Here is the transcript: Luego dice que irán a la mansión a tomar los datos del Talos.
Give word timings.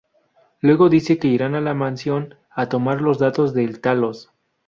Luego 0.61 0.89
dice 0.89 1.19
que 1.19 1.27
irán 1.27 1.53
a 1.53 1.61
la 1.61 1.75
mansión 1.75 2.33
a 2.49 2.69
tomar 2.69 3.01
los 3.01 3.19
datos 3.19 3.53
del 3.53 3.81
Talos. 3.81 4.31